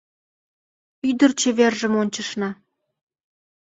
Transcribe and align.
Ӱдыр 1.09 1.31
чевержым 1.39 1.93
ончышна. 2.01 2.49